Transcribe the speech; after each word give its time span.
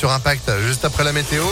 sur 0.00 0.12
Impact 0.12 0.48
juste 0.60 0.84
après 0.84 1.02
la 1.02 1.12
météo. 1.12 1.42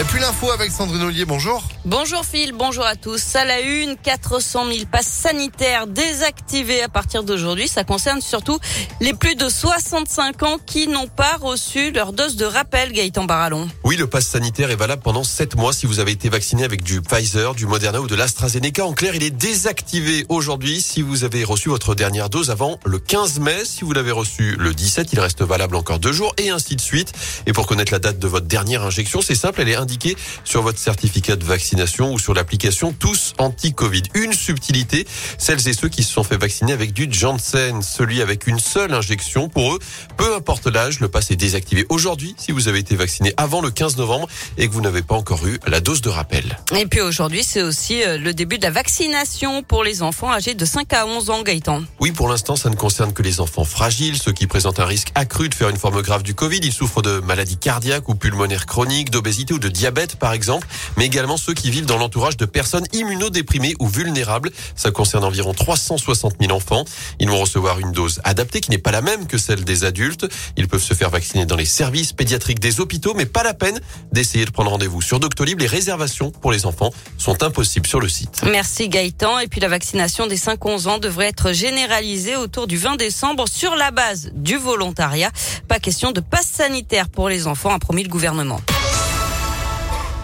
Et 0.00 0.04
puis 0.04 0.20
l'info 0.20 0.52
avec 0.52 0.70
Sandrine 0.70 1.02
Ollier, 1.02 1.24
bonjour. 1.24 1.60
Bonjour 1.84 2.24
Phil, 2.24 2.52
bonjour 2.52 2.86
à 2.86 2.94
tous. 2.94 3.34
À 3.34 3.44
la 3.44 3.60
une, 3.60 3.96
400 3.96 4.70
000 4.70 4.84
passes 4.92 5.08
sanitaires 5.08 5.88
désactivées 5.88 6.82
à 6.82 6.88
partir 6.88 7.24
d'aujourd'hui. 7.24 7.66
Ça 7.66 7.82
concerne 7.82 8.20
surtout 8.20 8.60
les 9.00 9.12
plus 9.12 9.34
de 9.34 9.48
65 9.48 10.42
ans 10.44 10.58
qui 10.64 10.86
n'ont 10.86 11.08
pas 11.08 11.36
reçu 11.40 11.90
leur 11.90 12.12
dose 12.12 12.36
de 12.36 12.44
rappel, 12.44 12.92
Gaëtan 12.92 13.24
Barallon. 13.24 13.68
Oui, 13.82 13.96
le 13.96 14.06
pass 14.06 14.28
sanitaire 14.28 14.70
est 14.70 14.76
valable 14.76 15.02
pendant 15.02 15.24
7 15.24 15.56
mois 15.56 15.72
si 15.72 15.86
vous 15.86 15.98
avez 15.98 16.12
été 16.12 16.28
vacciné 16.28 16.62
avec 16.62 16.84
du 16.84 17.02
Pfizer, 17.02 17.56
du 17.56 17.66
Moderna 17.66 18.00
ou 18.00 18.06
de 18.06 18.14
l'AstraZeneca. 18.14 18.86
En 18.86 18.92
clair, 18.92 19.16
il 19.16 19.24
est 19.24 19.30
désactivé 19.30 20.26
aujourd'hui 20.28 20.80
si 20.80 21.02
vous 21.02 21.24
avez 21.24 21.42
reçu 21.42 21.70
votre 21.70 21.96
dernière 21.96 22.30
dose 22.30 22.52
avant 22.52 22.78
le 22.84 23.00
15 23.00 23.40
mai. 23.40 23.64
Si 23.64 23.82
vous 23.82 23.94
l'avez 23.94 24.12
reçu 24.12 24.54
le 24.60 24.74
17, 24.74 25.12
il 25.12 25.18
reste 25.18 25.42
valable 25.42 25.74
encore 25.74 25.98
deux 25.98 26.12
jours 26.12 26.34
et 26.38 26.50
ainsi 26.50 26.76
de 26.76 26.80
suite. 26.80 27.12
Et 27.46 27.52
pour 27.52 27.66
connaître 27.66 27.90
la 27.90 27.98
date 27.98 28.20
de 28.20 28.28
votre 28.28 28.46
dernière 28.46 28.84
injection, 28.84 29.22
c'est 29.22 29.34
simple, 29.34 29.60
elle 29.62 29.70
est 29.70 29.87
indiqué 29.88 30.16
sur 30.44 30.60
votre 30.60 30.78
certificat 30.78 31.36
de 31.36 31.44
vaccination 31.44 32.12
ou 32.12 32.18
sur 32.18 32.34
l'application 32.34 32.92
Tous 32.92 33.32
Anti-Covid. 33.38 34.02
Une 34.12 34.34
subtilité, 34.34 35.06
celles 35.38 35.66
et 35.66 35.72
ceux 35.72 35.88
qui 35.88 36.02
se 36.02 36.12
sont 36.12 36.24
fait 36.24 36.36
vacciner 36.36 36.74
avec 36.74 36.92
du 36.92 37.08
Janssen, 37.10 37.80
celui 37.80 38.20
avec 38.20 38.46
une 38.46 38.58
seule 38.58 38.92
injection. 38.92 39.48
Pour 39.48 39.74
eux, 39.74 39.78
peu 40.18 40.34
importe 40.34 40.66
l'âge, 40.66 41.00
le 41.00 41.08
pass 41.08 41.30
est 41.30 41.36
désactivé 41.36 41.86
aujourd'hui 41.88 42.34
si 42.36 42.52
vous 42.52 42.68
avez 42.68 42.80
été 42.80 42.96
vacciné 42.96 43.32
avant 43.38 43.62
le 43.62 43.70
15 43.70 43.96
novembre 43.96 44.28
et 44.58 44.68
que 44.68 44.72
vous 44.74 44.82
n'avez 44.82 45.00
pas 45.00 45.14
encore 45.14 45.46
eu 45.46 45.58
la 45.66 45.80
dose 45.80 46.02
de 46.02 46.10
rappel. 46.10 46.58
Et 46.76 46.84
puis 46.84 47.00
aujourd'hui, 47.00 47.42
c'est 47.42 47.62
aussi 47.62 48.02
euh, 48.02 48.18
le 48.18 48.34
début 48.34 48.58
de 48.58 48.64
la 48.64 48.70
vaccination 48.70 49.62
pour 49.62 49.84
les 49.84 50.02
enfants 50.02 50.30
âgés 50.30 50.54
de 50.54 50.64
5 50.66 50.92
à 50.92 51.06
11 51.06 51.30
ans, 51.30 51.42
Gaëtan. 51.42 51.82
Oui, 51.98 52.12
pour 52.12 52.28
l'instant, 52.28 52.56
ça 52.56 52.68
ne 52.68 52.76
concerne 52.76 53.14
que 53.14 53.22
les 53.22 53.40
enfants 53.40 53.64
fragiles, 53.64 54.18
ceux 54.18 54.32
qui 54.32 54.46
présentent 54.46 54.80
un 54.80 54.84
risque 54.84 55.12
accru 55.14 55.48
de 55.48 55.54
faire 55.54 55.70
une 55.70 55.78
forme 55.78 56.02
grave 56.02 56.22
du 56.22 56.34
Covid. 56.34 56.60
Ils 56.62 56.74
souffrent 56.74 57.00
de 57.00 57.20
maladies 57.20 57.56
cardiaques 57.56 58.10
ou 58.10 58.14
pulmonaires 58.14 58.66
chroniques, 58.66 59.10
d'obésité 59.10 59.54
ou 59.54 59.58
de 59.58 59.68
diabète 59.78 60.16
par 60.16 60.32
exemple, 60.32 60.66
mais 60.96 61.06
également 61.06 61.36
ceux 61.36 61.54
qui 61.54 61.70
vivent 61.70 61.86
dans 61.86 61.98
l'entourage 61.98 62.36
de 62.36 62.44
personnes 62.44 62.84
immunodéprimées 62.92 63.74
ou 63.78 63.86
vulnérables. 63.86 64.50
Ça 64.74 64.90
concerne 64.90 65.24
environ 65.24 65.54
360 65.54 66.34
000 66.40 66.52
enfants. 66.52 66.84
Ils 67.20 67.30
vont 67.30 67.38
recevoir 67.38 67.78
une 67.78 67.92
dose 67.92 68.20
adaptée 68.24 68.60
qui 68.60 68.70
n'est 68.70 68.78
pas 68.78 68.90
la 68.90 69.02
même 69.02 69.26
que 69.26 69.38
celle 69.38 69.64
des 69.64 69.84
adultes. 69.84 70.26
Ils 70.56 70.66
peuvent 70.66 70.82
se 70.82 70.94
faire 70.94 71.10
vacciner 71.10 71.46
dans 71.46 71.56
les 71.56 71.64
services 71.64 72.12
pédiatriques 72.12 72.58
des 72.58 72.80
hôpitaux, 72.80 73.14
mais 73.14 73.26
pas 73.26 73.44
la 73.44 73.54
peine 73.54 73.80
d'essayer 74.12 74.44
de 74.44 74.50
prendre 74.50 74.70
rendez-vous 74.70 75.00
sur 75.00 75.20
Doctolib. 75.20 75.60
Les 75.60 75.66
réservations 75.66 76.32
pour 76.32 76.50
les 76.50 76.66
enfants 76.66 76.90
sont 77.16 77.42
impossibles 77.44 77.86
sur 77.86 78.00
le 78.00 78.08
site. 78.08 78.42
Merci 78.50 78.88
Gaëtan. 78.88 79.38
Et 79.38 79.46
puis 79.46 79.60
la 79.60 79.68
vaccination 79.68 80.26
des 80.26 80.38
5-11 80.38 80.88
ans 80.88 80.98
devrait 80.98 81.28
être 81.28 81.52
généralisée 81.52 82.36
autour 82.36 82.66
du 82.66 82.76
20 82.76 82.96
décembre 82.96 83.46
sur 83.48 83.76
la 83.76 83.92
base 83.92 84.30
du 84.34 84.56
volontariat. 84.56 85.30
Pas 85.68 85.78
question 85.78 86.10
de 86.10 86.20
passe 86.20 86.48
sanitaire 86.48 87.08
pour 87.08 87.28
les 87.28 87.46
enfants, 87.46 87.72
a 87.72 87.78
promis 87.78 88.02
le 88.02 88.08
gouvernement. 88.08 88.60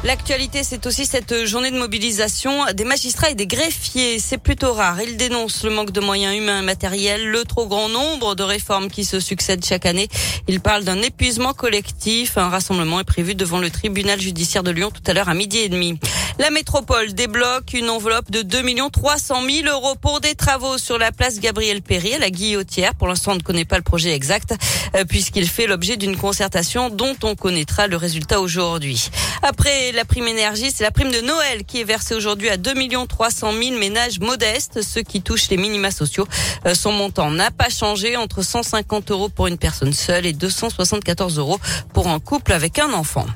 L'actualité, 0.04 0.64
c'est 0.64 0.86
aussi 0.86 1.06
cette 1.06 1.46
journée 1.46 1.70
de 1.70 1.78
mobilisation 1.78 2.66
des 2.74 2.84
magistrats 2.84 3.30
et 3.30 3.34
des 3.34 3.46
greffiers. 3.46 4.18
C'est 4.18 4.36
plutôt 4.36 4.74
rare. 4.74 5.00
Ils 5.00 5.16
dénoncent 5.16 5.64
le 5.64 5.70
manque 5.70 5.92
de 5.92 6.00
moyens 6.00 6.36
humains 6.36 6.60
et 6.60 6.64
matériels, 6.64 7.26
le 7.26 7.42
trop 7.44 7.66
grand 7.66 7.88
nombre 7.88 8.34
de 8.34 8.42
réformes 8.42 8.90
qui 8.90 9.06
se 9.06 9.18
succèdent 9.18 9.64
chaque 9.64 9.86
année. 9.86 10.08
Ils 10.46 10.60
parlent 10.60 10.84
d'un 10.84 11.00
épuisement 11.00 11.54
collectif. 11.54 12.36
Un 12.36 12.50
rassemblement 12.50 13.00
est 13.00 13.04
prévu 13.04 13.34
devant 13.34 13.60
le 13.60 13.70
tribunal 13.70 14.20
judiciaire 14.20 14.62
de 14.62 14.72
Lyon 14.72 14.90
tout 14.90 15.02
à 15.06 15.14
l'heure 15.14 15.30
à 15.30 15.34
midi 15.34 15.60
et 15.60 15.70
demi. 15.70 15.98
La 16.38 16.50
métropole 16.50 17.12
débloque 17.14 17.74
une 17.74 17.88
enveloppe 17.88 18.28
de 18.32 18.42
2 18.42 18.90
300 18.92 19.42
000 19.48 19.68
euros 19.68 19.94
pour 19.94 20.20
des 20.20 20.34
travaux 20.34 20.78
sur 20.78 20.98
la 20.98 21.12
place 21.12 21.38
Gabriel 21.38 21.80
à 21.86 22.18
la 22.18 22.30
Guillotière. 22.30 22.96
Pour 22.96 23.06
l'instant, 23.06 23.32
on 23.32 23.36
ne 23.36 23.40
connaît 23.40 23.64
pas 23.64 23.76
le 23.76 23.84
projet 23.84 24.12
exact 24.12 24.52
euh, 24.96 25.04
puisqu'il 25.04 25.48
fait 25.48 25.68
l'objet 25.68 25.96
d'une 25.96 26.16
concertation 26.16 26.90
dont 26.90 27.14
on 27.22 27.36
connaîtra 27.36 27.86
le 27.86 27.96
résultat 27.96 28.40
aujourd'hui. 28.40 29.10
Après 29.42 29.92
la 29.92 30.04
prime 30.04 30.26
énergie, 30.26 30.72
c'est 30.72 30.82
la 30.82 30.90
prime 30.90 31.12
de 31.12 31.20
Noël 31.20 31.64
qui 31.64 31.80
est 31.80 31.84
versée 31.84 32.16
aujourd'hui 32.16 32.48
à 32.48 32.56
2 32.56 32.74
300 33.08 33.52
000 33.52 33.78
ménages 33.78 34.18
modestes, 34.18 34.82
ceux 34.82 35.02
qui 35.02 35.22
touchent 35.22 35.50
les 35.50 35.56
minima 35.56 35.92
sociaux. 35.92 36.26
Euh, 36.66 36.74
son 36.74 36.90
montant 36.90 37.30
n'a 37.30 37.52
pas 37.52 37.68
changé 37.68 38.16
entre 38.16 38.42
150 38.42 39.12
euros 39.12 39.28
pour 39.28 39.46
une 39.46 39.58
personne 39.58 39.92
seule 39.92 40.26
et 40.26 40.32
274 40.32 41.38
euros 41.38 41.60
pour 41.92 42.08
un 42.08 42.18
couple 42.18 42.52
avec 42.52 42.80
un 42.80 42.92
enfant. 42.92 43.26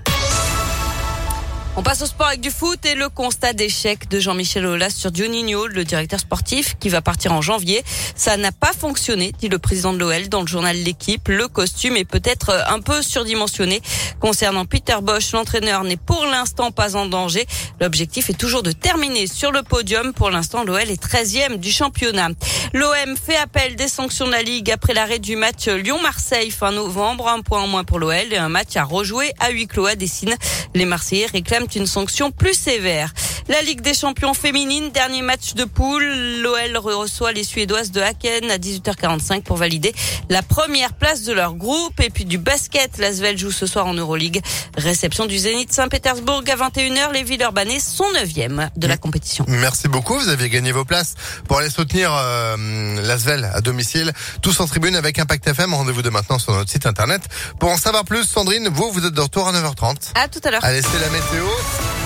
On 1.79 1.83
passe 1.85 2.03
au 2.03 2.07
sport 2.07 2.27
avec 2.27 2.41
du 2.41 2.51
foot 2.51 2.85
et 2.87 2.97
le 2.97 3.09
constat 3.09 3.53
d'échec 3.53 4.09
de 4.09 4.19
Jean-Michel 4.19 4.67
Aulas 4.67 4.91
sur 4.91 5.15
Juninho, 5.15 5.69
le 5.69 5.85
directeur 5.85 6.19
sportif, 6.19 6.75
qui 6.81 6.89
va 6.89 7.03
partir 7.03 7.33
en 7.33 7.41
janvier. 7.41 7.85
Ça 8.17 8.37
n'a 8.37 8.51
pas 8.51 8.73
fonctionné, 8.73 9.31
dit 9.39 9.49
le 9.49 9.61
président 9.61 9.93
de 9.93 9.99
l'OL 9.99 10.29
dans 10.29 10.41
le 10.41 10.49
journal 10.49 10.77
L'équipe. 10.77 11.29
Le 11.29 11.47
costume 11.47 11.97
est 11.97 12.05
peut-être 12.05 12.65
un 12.67 12.81
peu 12.81 13.01
surdimensionné. 13.01 13.81
Concernant 14.19 14.65
Peter 14.65 14.97
Bosch, 15.01 15.31
l'entraîneur 15.31 15.85
n'est 15.85 15.97
pour 15.97 16.27
l'instant 16.27 16.73
pas 16.73 16.97
en 16.97 17.07
danger. 17.07 17.47
L'objectif 17.81 18.29
est 18.29 18.37
toujours 18.37 18.65
de 18.65 18.73
terminer 18.73 19.29
sur 19.29 19.53
le 19.53 19.63
podium. 19.63 20.13
Pour 20.13 20.31
l'instant, 20.31 20.65
l'OL 20.65 20.91
est 20.91 21.01
13e 21.01 21.59
du 21.59 21.71
championnat. 21.71 22.31
L'OM 22.75 23.17
fait 23.17 23.37
appel 23.37 23.77
des 23.77 23.87
sanctions 23.87 24.27
de 24.27 24.33
la 24.33 24.43
Ligue 24.43 24.73
après 24.73 24.95
l'arrêt 24.95 25.21
du 25.21 25.37
match 25.37 25.69
Lyon-Marseille 25.69 26.51
fin 26.51 26.73
novembre. 26.73 27.29
Un 27.29 27.43
point 27.43 27.63
en 27.63 27.69
moins 27.69 27.85
pour 27.85 28.01
l'OL 28.01 28.33
et 28.33 28.37
un 28.37 28.49
match 28.49 28.75
à 28.75 28.83
rejouer 28.83 29.33
à 29.39 29.51
huis 29.51 29.69
clos 29.69 29.87
à 29.87 29.95
Dessine. 29.95 30.35
Les 30.75 30.85
Marseillais 30.85 31.27
réclament 31.27 31.68
une 31.77 31.87
sanction 31.87 32.31
plus 32.31 32.55
sévère. 32.55 33.13
La 33.49 33.63
Ligue 33.63 33.81
des 33.81 33.95
champions 33.95 34.35
féminines, 34.35 34.91
dernier 34.91 35.23
match 35.23 35.55
de 35.55 35.65
poule. 35.65 36.05
L'OL 36.43 36.77
reçoit 36.77 37.33
les 37.33 37.45
Suédoises 37.45 37.91
de 37.91 38.03
Haken 38.03 38.51
à 38.51 38.59
18h45 38.59 39.43
pour 39.43 39.57
valider 39.57 39.95
la 40.29 40.43
première 40.43 40.93
place 40.93 41.23
de 41.23 41.33
leur 41.33 41.55
groupe. 41.55 41.99
Et 42.01 42.11
puis 42.11 42.27
du 42.27 42.37
basket, 42.37 42.99
l'Asvel 42.99 43.39
joue 43.39 43.51
ce 43.51 43.67
soir 43.67 43.87
en 43.87 43.95
Euroleague. 43.95 44.43
Réception 44.77 45.25
du 45.25 45.39
Zénith 45.39 45.73
Saint-Pétersbourg 45.73 46.43
à 46.47 46.69
21h. 46.69 47.13
Les 47.15 47.23
Villeurbanais 47.23 47.81
sont 47.81 48.05
9e 48.13 48.69
de 48.77 48.87
la 48.87 48.99
compétition. 48.99 49.47
Merci 49.49 49.89
beaucoup. 49.89 50.19
Vous 50.19 50.29
avez 50.29 50.51
gagné 50.51 50.71
vos 50.71 50.85
places 50.85 51.15
pour 51.49 51.57
aller 51.57 51.71
soutenir 51.71 52.13
euh, 52.13 53.01
l'Asvel 53.03 53.51
à 53.55 53.63
domicile. 53.63 54.13
Tous 54.43 54.61
en 54.61 54.67
tribune 54.67 54.95
avec 54.95 55.19
Impact 55.19 55.49
FM. 55.49 55.73
Rendez-vous 55.73 56.03
de 56.03 56.11
maintenant 56.11 56.39
sur 56.39 56.53
notre 56.53 56.71
site 56.71 56.85
internet. 56.85 57.23
Pour 57.59 57.71
en 57.71 57.79
savoir 57.79 58.05
plus, 58.05 58.25
Sandrine, 58.25 58.69
vous, 58.69 58.93
vous 58.93 59.07
êtes 59.07 59.15
de 59.15 59.23
retour 59.23 59.49
à 59.49 59.53
9h30. 59.53 60.13
À 60.17 60.29
tout 60.29 60.41
à 60.45 60.51
l'heure. 60.51 60.65
Allez, 60.65 60.83
c'est 60.83 61.01
la 61.01 61.09
météo. 61.09 61.47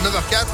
9h04. 0.05 0.47